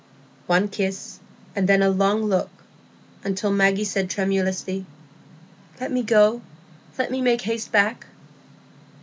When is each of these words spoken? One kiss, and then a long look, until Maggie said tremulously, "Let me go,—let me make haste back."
One 0.47 0.67
kiss, 0.67 1.19
and 1.55 1.69
then 1.69 1.83
a 1.83 1.89
long 1.91 2.23
look, 2.23 2.49
until 3.23 3.51
Maggie 3.51 3.83
said 3.83 4.09
tremulously, 4.09 4.87
"Let 5.79 5.91
me 5.91 6.01
go,—let 6.01 7.11
me 7.11 7.21
make 7.21 7.41
haste 7.41 7.71
back." 7.71 8.07